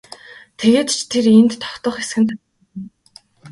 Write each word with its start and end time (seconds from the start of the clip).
Тэгээд 0.59 0.89
ч 0.95 0.99
тэр 1.11 1.25
энд 1.39 1.51
тогтох 1.63 1.95
эсэх 2.03 2.17
нь 2.21 2.29
тодорхойгүй. 2.29 2.79